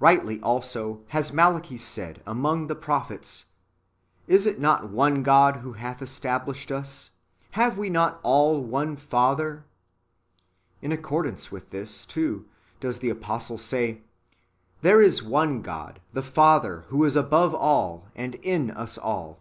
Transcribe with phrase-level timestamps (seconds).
[0.00, 3.44] Kightly also has Malachi said among the prophets:"
[4.26, 7.10] Is it not one God who hath established us?
[7.50, 9.66] Have we not all one Father?"
[10.40, 10.42] ^
[10.80, 12.46] In accordance with this, too,
[12.80, 14.00] does the apostle say,"
[14.80, 19.40] There is one God, the Father, who is above all, and in us all."